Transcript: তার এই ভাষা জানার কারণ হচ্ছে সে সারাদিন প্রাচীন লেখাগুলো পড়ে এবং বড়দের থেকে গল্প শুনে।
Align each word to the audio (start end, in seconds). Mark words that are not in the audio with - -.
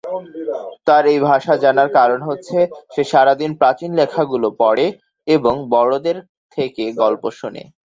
তার 0.87 1.03
এই 1.07 1.19
ভাষা 1.29 1.53
জানার 1.63 1.89
কারণ 1.97 2.19
হচ্ছে 2.29 2.57
সে 2.93 3.01
সারাদিন 3.11 3.51
প্রাচীন 3.59 3.91
লেখাগুলো 3.99 4.47
পড়ে 4.61 4.85
এবং 5.27 5.53
বড়দের 5.73 6.17
থেকে 6.57 6.83
গল্প 7.01 7.23
শুনে। 7.39 7.63